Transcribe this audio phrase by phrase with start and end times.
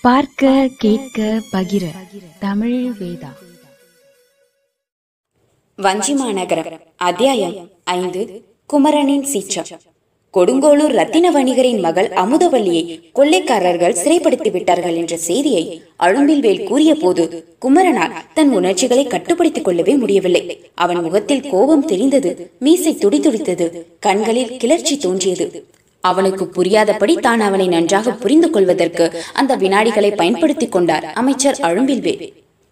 [0.00, 1.82] பார்க்க கேட்க பகிர.
[2.38, 3.32] தமிழ் வேதா.
[5.76, 9.80] வஞ்சி மாநகரம் அத்தியாயம் ஐந்து குமரனின் சீற்றம்.
[10.34, 18.52] கொடுங்கோளூர் ரத்தின வணிகரின் மகள் அமுதவல்லியை கொள்ளைக்காரர்கள் சிறைப்படுத்தி விட்டார்கள் என்ற செய்தியை அழும்பில்வேல் கூறிய போது குமரனால் தன்
[18.52, 20.70] உணர்ச்சிகளை கட்டுப்படுத்திக் கொள்ளவே முடியவில்லை.
[20.74, 25.76] அவன் முகத்தில் கோபம் தெரிந்தது மீசை துடிதுடித்தது கண்களில் கிளர்ச்சி தோன்றியது.
[26.10, 29.06] அவனுக்கு புரியாதபடி தான் அவனை நன்றாக புரிந்து கொள்வதற்கு
[29.40, 32.14] அந்த வினாடிகளை பயன்படுத்திக் கொண்டார் அமைச்சர் அழும்பில்வே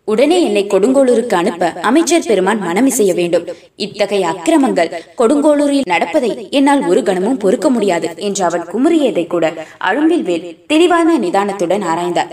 [0.08, 3.46] உடனே என்னை கொடுங்கோளூருக்கு அனுப்ப அமைச்சர் பெருமான் மனமிசைய வேண்டும்.
[3.84, 9.44] இத்தகைய அக்கிரமங்கள் கொடுங்கோளூரில் நடப்பதை என்னால் ஒரு கணமும் பொறுக்க முடியாது என்று அவன் குமுறியதை கூட
[9.88, 12.32] அழும்பில்வேல் தெளிவான நிதானத்துடன் ஆராய்ந்தார்.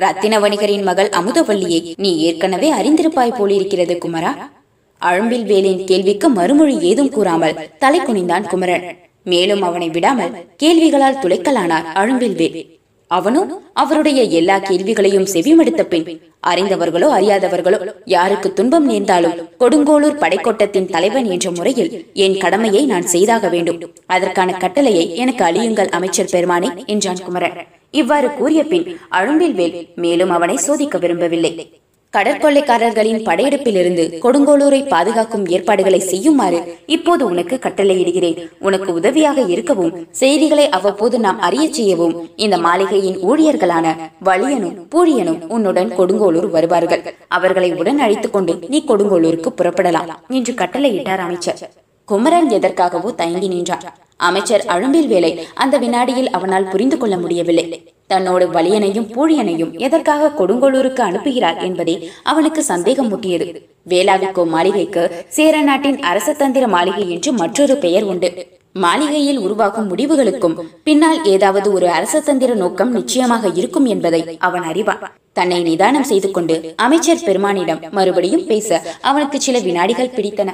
[0.00, 4.32] ரத்தின வணிகரின் மகள் அமுதவல்லியை நீ ஏற்கனவே அறிந்திருப்பாய் போலிருக்கிறது குமரா.
[5.02, 8.84] அழும்பில் வேலின் கேள்விக்கு மறுமொழி ஏதும் கூறாமல் தலை குனிந்தான் குமரன்.
[9.22, 12.60] மேலும் அவனை விடாமல் கேள்விகளால் துளைக்கலானார் அழும்பில் வேல்.
[13.06, 16.04] அவனோ அவருடைய எல்லா கேள்விகளையும் செவிமடுத்த பின்
[16.46, 23.80] அறிந்தவர்களோ அறியாதவர்களோ யாருக்கு துன்பம் நேர்ந்தாலும் கொடுங்கோளூர் படைக்கோட்டத்தின் தலைவன் என்ற முறையில் என் கடமையை நான் செய்தாக வேண்டும்.
[24.06, 27.58] அதற்கான கட்டளையை எனக்கு அழியுங்கள் அமைச்சர் பெருமானே என்றான் குமரன்.
[27.90, 31.79] இவ்வாறு கூறிய பின் அழும்பில்வேல் மேலும் அவனை சோதிக்க விரும்பவில்லை.
[32.14, 38.48] கடற்கொள்ளைக்காரர்களின் படையெடுப்பிலிருந்து கொடுங்கோளூரை பாதுகாக்கும் ஏற்பாடுகளை செய்யுமாறு இப்போது உனக்கு கட்டளையிடுகிறேன்.
[38.58, 43.94] உனக்கு உதவியாக இருக்கவும் செய்திகளை அவ்வப்போது நாம் அறிய செய்யவும் இந்த மாளிகையின் ஊழியர்களான
[44.24, 47.14] வலியனும் பூழியனும் உன்னுடன் கொடுங்கோளூர் வருவார்கள்.
[47.28, 51.62] அவர்களை உடன் அழைத்துக் கொண்டு நீ கொடுங்கோளூருக்கு புறப்படலாம் என்று கட்டளையிட்டார் அமைச்சர்.
[52.04, 57.89] குமரன் எதற்காகவோ தயங்கி நின்றார் அமைச்சர் அழும்பில் வேலை அந்த வினாடியில் அவனால் புரிந்து கொள்ள முடியவில்லை.
[58.12, 61.96] தன்னோடு வலியனையும் பூழியனையும் எதற்காக கொடுங்கோளூருக்கு அனுப்புகிறார் என்பதே
[62.32, 63.46] அவனுக்கு சந்தேகம் முட்டியது
[63.90, 65.04] வேளாவிக்கோ மாளிகைக்கு
[65.36, 68.30] சேர நாட்டின் அரச தந்திர மாளிகை என்று மற்றொரு பெயர் உண்டு.
[68.74, 75.02] மாளிகையில் உருவாகும் முடிவுகளுக்கும் பின்னால் ஏதாவது ஒரு அரசதந்திர நோக்கம் நிச்சயமாக இருக்கும் என்பதை அவன் அறிவான்.
[75.38, 80.52] தன்னை நிதானம் செய்து கொண்டு அமைச்சர் பெருமானிடம் மறுபடியும் பேச அவனுக்கு சில வினாடிகள் பிடித்தன.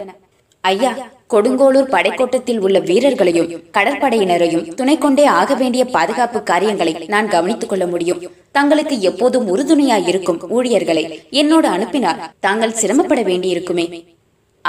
[0.70, 0.90] ஐயா
[1.32, 8.20] கொடுங்கோளூர் படைக்கோட்டத்தில் உள்ள வீரர்களையும் கடற்படையினரையும் துணை கொண்டே ஆக வேண்டிய பாதுகாப்பு காரியங்களை நான் கவனித்துக் கொள்ள முடியும்.
[8.56, 13.86] தங்களுக்கு எப்போதும் உறுதுணையாய் இருக்கும் ஊழியர்களை என்னோடு அனுப்பினால் தாங்கள் சிரமப்பட வேண்டியிருக்குமே.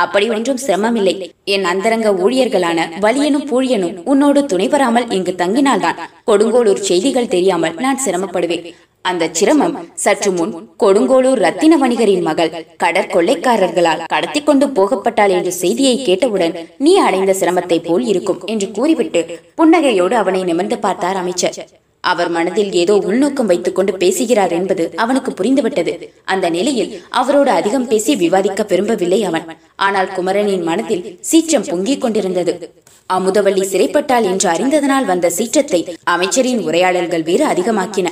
[0.04, 1.16] அப்படி ஒன்றும் சிரமமில்லை.
[1.54, 8.68] என் அந்தரங்க ஊழியர்களான வலியனும் பூழியனும் உன்னோடு துணை வராமல் இங்கு தங்கினால்தான் கொடுங்கோளூர் செய்திகள் தெரியாமல் நான் சிரமப்படுவேன்.
[9.10, 10.54] அந்த சிரமம் சற்று முன்
[10.84, 12.52] கொடுங்கோளூர் ரத்தின வணிகரின் மகள்
[12.84, 16.56] கடற்கொள்ளைக்காரர்களால் கடத்தி கொண்டு போகப்பட்டாள் என்ற செய்தியை கேட்டவுடன்
[16.86, 19.22] நீ அடைந்த சிரமத்தை போல் இருக்கும் என்று கூறிவிட்டு
[19.60, 21.60] புன்னகையோடு அவனை நிமிர்ந்து பார்த்தார் அமைச்சர்.
[22.12, 25.94] அவர் மனதில் ஏதோ உள்நோக்கம் வைத்துக் கொண்டு பேசுகிறார் என்பது அவனுக்கு புரிந்துவிட்டது.
[26.34, 26.92] அந்த நிலையில்
[27.22, 29.48] அவரோடு அதிகம் பேசி விவாதிக்க விரும்பவில்லை அவன்.
[29.88, 32.54] ஆனால் குமரனின் மனதில் சீற்றம் பொங்கிக் கொண்டிருந்தது.
[33.10, 35.82] அமுதவள்ளி சிறைப்பட்டாள் என்று அறிந்ததனால் வந்த சீற்றத்தை
[36.14, 38.08] அமைச்சரின் உரையாடல்கள் வேறு அதிகமாக்கின.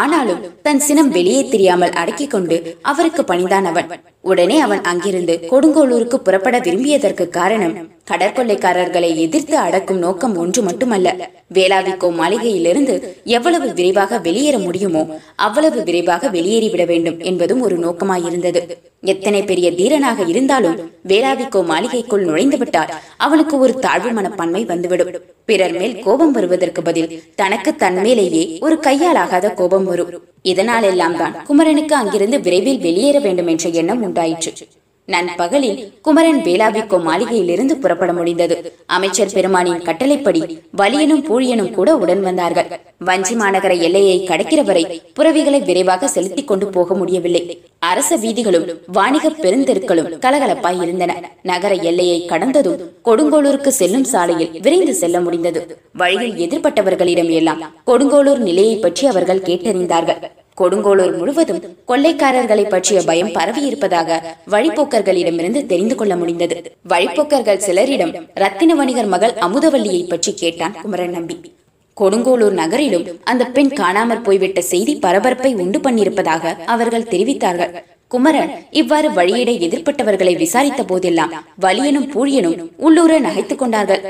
[0.00, 3.90] ஆனாலும் தன் சினம் வெளியே தெரியாமல் அடக்கிக் கொண்டு அவருக்கு பணிதான் அவன்.
[4.24, 7.74] உடனே அவன் அங்கிருந்து கொடுங்கோளூருக்கு புறப்பட விரும்பியதற்கு காரணம்
[8.10, 11.08] கடற்கொள்ளைக்காரர்களை எதிர்த்து அடக்கும் நோக்கம் ஒன்று மட்டுமல்ல.
[11.54, 12.94] வேளாவிக்கோ மாளிகையிலிருந்து
[13.36, 15.02] எவ்வளவு விரைவாக வெளியேற முடியுமோ
[15.46, 18.62] அவ்வளவு விரைவாக வெளியேறிவிட வேண்டும் என்பதும் ஒரு நோக்கமாயிருந்தது.
[19.12, 20.78] எத்தனை பெரிய தீரனாக இருந்தாலும்
[21.08, 25.12] வேளாவிக்கோ மாளிகைக்குள் நுழைந்துவிட்டால் அவனுக்கு ஒரு தாழ்வு மனப்பான்மை வந்துவிடும்.
[25.44, 30.10] பிறர் மேல் கோபம் வருவதற்கு பதில் தனக்கு தன் மேலேயே ஒரு கையாலாகாத கோபம் வரும்.
[30.52, 34.52] இதனாலெல்லாம் தான் குமரனுக்கு அங்கிருந்து விரைவில் வெளியேற வேண்டும் என்ற எண்ணம் உண்டாயிற்று.
[35.08, 38.56] நண்பகலில் குமரன் வேளாவிக்கோ மாளிகையிலிருந்து புறப்பட முடிந்தது.
[38.96, 40.40] அமைச்சர் பெருமானின் கட்டளைப்படி
[40.80, 42.68] வலியனும் பூழியனும் கூட உடன் வந்தார்கள்.
[43.08, 44.82] வஞ்சி மாநகர எல்லையை கடக்கிற வரை
[45.18, 47.42] புறவிகளை விரைவாக செலுத்திக் கொண்டு போக முடியவில்லை.
[47.90, 48.66] அரச வீதிகளும்
[48.96, 51.14] வாணிக பெருந்தெருக்களும் கலகலப்பாய் இருந்தன.
[51.50, 55.62] நகர எல்லையை கடந்ததும் கொடுங்கோளூருக்கு செல்லும் சாலையில் விரைந்து செல்ல முடிந்தது.
[56.02, 60.20] வழியில் எதிர்பட்டவர்களிடம் எல்லாம் கொடுங்கோளூர் நிலையை பற்றி அவர்கள் கேட்டறிந்தார்கள்.
[60.60, 66.56] கொடுங்கோளூர் முழுவதும் கொள்ளைக்காரர்களை பற்றிய பயம் பரவி இருப்பதாக வழிப்போக்கர்களிடமிருந்து தெரிந்து கொள்ள முடிந்தது.
[66.88, 71.36] வழிப்போக்கர்கள் சிலரிடம் ரத்தின வணிகர் மகள் அமுதவல்லியை பற்றி கேட்டான் குமரன் நம்பி.
[71.96, 77.72] கொடுங்கோளூர் நகரிலும் அந்த பெண் காணாமற் போய்விட்ட செய்தி பரபரப்பை உண்டு பண்ணியிருப்பதாக அவர்கள் தெரிவித்தார்கள்.
[78.08, 84.02] குமரன் இவ்வாறு வழியிட எதிர்ப்பட்டவர்களை விசாரித்த போதெல்லாம் வலியனும் பூழியனும் உள்ளூர நகைத்துக் கொண்டார்கள்.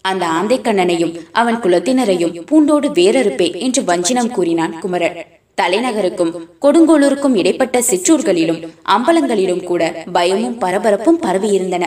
[0.00, 5.16] அந்த ஆந்தைக்கண்ணனையும் அவன் குலத்தினரையும் பூண்டோடு வேறறுப்பே என்று வஞ்சினம் கூறினான் குமரன்.
[5.62, 6.32] தலைநகருக்கும்
[6.62, 9.82] கொடுங்கோளூருக்கும் இடைப்பட்ட சிற்றூர்களிலும் அம்பலங்களிலும் கூட
[10.12, 11.86] பயமும் பரபரப்பும் பரவியிருந்தன.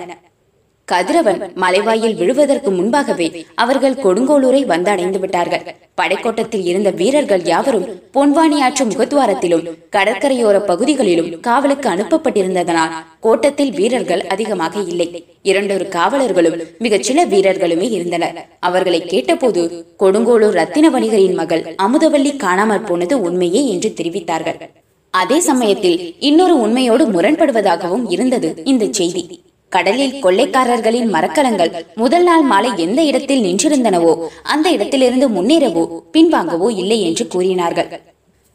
[0.91, 3.27] கதிரவன் மலைவாயில் விழுவதற்கு முன்பாகவே
[3.63, 5.65] அவர்கள் கொடுங்கோளூரை வந்தடைந்து விட்டார்கள்.
[5.99, 8.57] படைக்கோட்டத்தில் இருந்த வீரர்கள் யாவரும் பொன்வானி
[8.91, 9.65] முகத்துவாரத்திலும்
[9.95, 15.07] கடற்கரையோர பகுதிகளிலும் காவலுக்கு அனுப்பப்பட்டிருந்ததனால் கோட்டத்தில் வீரர்கள் அதிகமாக இல்லை.
[15.41, 18.37] இரண்டொரு காவலர்களும் மிகச் சில வீரர்களுமே இருந்தனர்.
[18.59, 19.61] அவர்களை கேட்டபோது
[19.99, 24.59] கொடுங்கோளூர் ரத்தின வணிகரின் மகள் அமுதவல்லி காணாமற் போனது உண்மையே என்று தெரிவித்தார்கள்.
[25.13, 29.25] அதே சமயத்தில் இன்னொரு உண்மையோடு முரண்படுவதாகவும் இருந்தது இந்த செய்தி.
[29.75, 34.13] கடலில் கொள்ளைக்காரர்களின் மரக்கலங்கள் முதல் நாள் மாலை எந்த இடத்தில் நின்றிருந்தனவோ
[34.53, 35.83] அந்த இடத்திலிருந்து முன்னேறவோ
[36.13, 37.89] பின்வாங்கவோ இல்லை என்று கூறினார்கள்.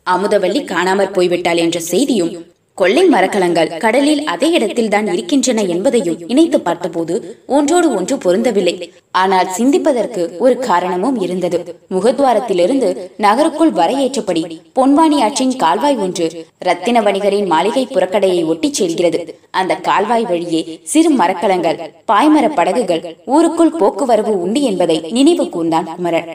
[0.07, 2.33] அமுதவள்ளி காணாமற் போய்விட்டாள் என்ற செய்தியும்
[2.81, 7.15] கொள்ளை மரக்கலங்கள் கடலில் அதே இடத்தில் தான் இருக்கின்றன என்பதையும் இணைத்து பார்த்தபோது
[7.57, 8.75] ஒன்றோடு ஒன்று பொருந்தவில்லை.
[9.21, 11.59] ஆனால் சிந்திப்பதற்கு ஒரு காரணமும் இருந்தது.
[11.95, 12.89] முகத்வாரத்திலிருந்து
[13.27, 14.43] நகருக்குள் வரையேற்றபடி
[14.79, 16.27] பொன்வாணி ஆற்றின் கால்வாய் ஒன்று
[16.69, 19.21] ரத்தின வணிகரின் மாளிகை புறக்கடையை ஒட்டிச் செல்கிறது.
[19.61, 20.61] அந்த கால்வாய் வழியே
[20.95, 21.81] சிறு மரக்கலங்கள்
[22.13, 23.03] பாய்மர படகுகள்
[23.37, 26.29] ஊருக்குள் போக்குவரவு உண்டு என்பதை நினைவு கூர்ந்தான் குமரன்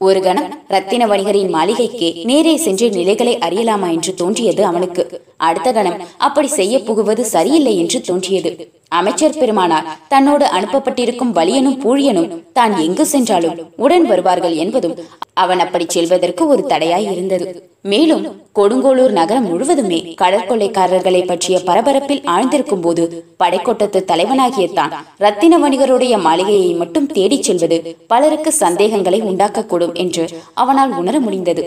[0.00, 5.02] ஒரு கணம் ரத்தின வணிகரின் மாளிகைக்கு நேரே சென்று நிலைகளை அறியலாமா என்று தோன்றியது அவனுக்கு.
[5.40, 8.50] அடுத்த கணம் அப்படி செய்ய புகுவது சரியில்லை என்று தோன்றியது.
[8.98, 12.28] அமைச்சர் பெருமானார் தன்னோடு அனுப்பப்பட்டிருக்கும் வலியனும் பூழியனும்
[12.58, 14.94] தான் எங்கு சென்றாலும் உடன் வருவார்கள் என்பதும்
[15.42, 17.46] அவன் அப்படி செல்வதற்கு ஒரு தடையாய் இருந்தது.
[17.92, 18.22] மேலும்
[18.58, 23.04] கொடுங்கோளூர் நகரம் முழுவதுமே கடற்கொள்ளைக்காரர்களை பற்றிய பரபரப்பில் ஆழ்ந்திருக்கும் போது
[23.42, 24.94] படைக்கோட்டத்து தலைவனாகிய தான்
[25.24, 31.64] ரத்தின வணிகருடைய மாளிகையை மட்டும் தேடிச் செல்வது பலருக்கு சந்தேகங்களை உண்டாக்கக்கூடும் என்று அவனால் உணர முடிந்தது.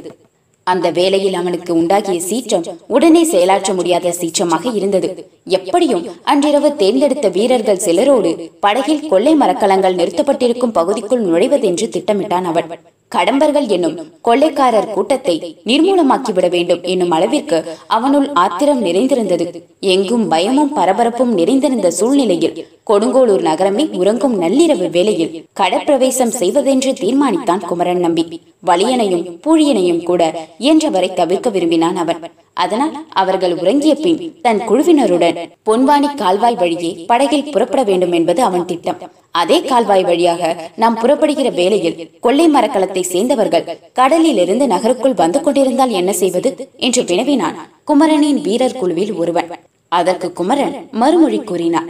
[0.71, 5.09] அந்த வேளையில் அவனுக்கு உண்டாகிய சீற்றம் உடனே செயலாற்ற முடியாத சீற்றமாக இருந்தது.
[5.57, 8.31] எப்படியும் அன்றிரவு தேர்ந்தெடுத்த வீரர்கள் சிலரோடு
[8.65, 12.69] படகில் கொள்ளை மரக்கலங்கள் நிறுத்தப்பட்டிருக்கும் பகுதிக்குள் நுழைவதென்று திட்டமிட்டான் அவன்.
[13.15, 13.95] கடம்பர்கள் என்னும்
[14.27, 15.35] கொள்ளைக்காரர் கூட்டத்தை
[15.65, 17.57] நிர்மூலமாக்கிவிட வேண்டும் என்னும் அளவிற்கு
[17.87, 19.45] அவனுள் ஆத்திரம் நிறைந்திருந்தது.
[19.93, 22.57] எங்கும் பயமும் பரபரப்பும் நிறைந்திருந்த சூழ்நிலையில்
[22.89, 28.25] கொடுங்கோளூர் நகரமே உறங்கும் நள்ளிரவு வேளையில் கடற்பிரவேசம் செய்வதென்று தீர்மானித்தான் குமரன் நம்பி.
[28.67, 30.21] வலியனையும் பூழியனையும் கூட
[30.59, 32.21] இயன்றவரை தவிர்க்க விரும்பினான் அவன்.
[32.63, 35.37] அதனால் அவர்கள் உறங்கிய பின் தன் குழுவினருடன்
[35.69, 38.99] பொன்வானி கால்வாய் வழியே படகில் புறப்பட வேண்டும் என்பது அவன் திட்டம்.
[39.41, 43.67] அதே கால்வாய் வழியாக நாம் புறப்படுகிற வேளையில் கொள்ளை மரக்கலத்தை சேர்ந்தவர்கள்
[43.99, 46.51] கடலில் இருந்து நகருக்குள் வந்து கொண்டிருந்தால் என்ன செய்வது?
[46.87, 47.57] என்று வினவினான்
[47.89, 49.49] குமரனின் வீரர் குழுவில் ஒருவன்.
[49.91, 51.89] அதற்கு குமரன் மறுமொழி கூறினான்.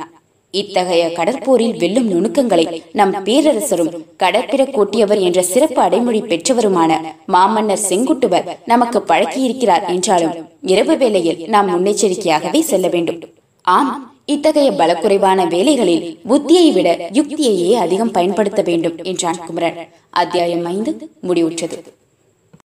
[0.51, 8.99] இத்தகைய கடற்போரில் வெல்லும் நுணுக்கங்களை நம் பேரரசரும் கடற்பிற கூட்டியவர் என்ற சிறப்பு அடைமொழி பெற்றவருமான மாமன்னர் செங்குட்டுவர் நமக்கு
[9.07, 13.19] பழக்கியிருக்கிறார் என்றாலும் இரவு வேளையில் நாம் முன்னெச்சரிக்கையாகவே செல்ல வேண்டும்.
[13.61, 19.87] ஆம் இத்தகைய பலக்குறைவான வேலைகளில் புத்தியை விட யுக்தியையே அதிகம் பயன்படுத்த வேண்டும் என்றான் குமரன்.
[20.09, 21.77] அத்தியாயம் ஐந்து முடிவுற்றது.